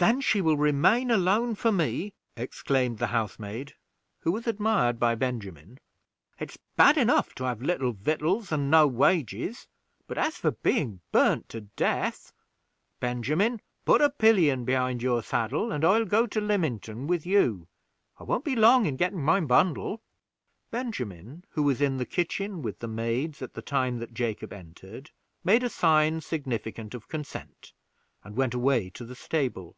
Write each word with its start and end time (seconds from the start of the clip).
"Then 0.00 0.20
she 0.20 0.40
will 0.40 0.56
remain 0.56 1.10
alone, 1.10 1.56
for 1.56 1.72
me," 1.72 2.12
exclaimed 2.36 2.98
the 2.98 3.08
housemaid, 3.08 3.74
who 4.20 4.30
was 4.30 4.46
admired 4.46 5.00
by 5.00 5.16
Benjamin. 5.16 5.80
"Its 6.38 6.56
bad 6.76 6.96
enough 6.96 7.34
to 7.34 7.42
have 7.42 7.62
little 7.62 7.90
victuals 7.90 8.52
and 8.52 8.70
no 8.70 8.86
wages, 8.86 9.66
but 10.06 10.16
as 10.16 10.36
for 10.36 10.52
being 10.52 11.00
burned 11.10 11.48
to 11.48 11.62
death 11.62 12.32
Benjamin, 13.00 13.60
put 13.84 14.00
a 14.00 14.08
pillion 14.08 14.64
behind 14.64 15.02
your 15.02 15.20
saddle, 15.20 15.72
and 15.72 15.84
I'll 15.84 16.04
go 16.04 16.28
to 16.28 16.40
Lymington 16.40 17.08
with 17.08 17.26
you. 17.26 17.66
I 18.20 18.22
won't 18.22 18.44
be 18.44 18.54
long 18.54 18.86
in 18.86 18.94
getting 18.94 19.20
my 19.24 19.40
bundle." 19.40 20.00
Benjamin, 20.70 21.42
who 21.50 21.64
was 21.64 21.80
in 21.82 21.96
the 21.96 22.06
kitchen 22.06 22.62
with 22.62 22.78
the 22.78 22.86
maids 22.86 23.42
at 23.42 23.54
the 23.54 23.62
time 23.62 23.98
that 23.98 24.14
Jacob 24.14 24.52
entered, 24.52 25.10
made 25.42 25.64
a 25.64 25.68
sign 25.68 26.20
significant 26.20 26.94
of 26.94 27.08
consent, 27.08 27.72
and 28.22 28.36
went 28.36 28.54
away 28.54 28.90
to 28.90 29.04
the 29.04 29.16
stable. 29.16 29.74